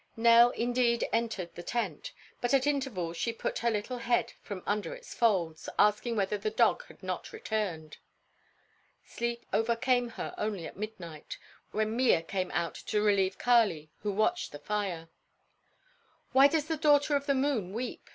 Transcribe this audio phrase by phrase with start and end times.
[0.17, 2.11] Nell indeed entered the tent,
[2.41, 6.39] but at intervals she put out her little head from under its folds, asking whether
[6.39, 7.97] the dog had not returned.
[9.05, 11.37] Sleep overcame her only after midnight,
[11.69, 15.07] when Mea came out to relieve Kali, who watched the fire.
[16.31, 18.09] "Why does the daughter of the moon weep?"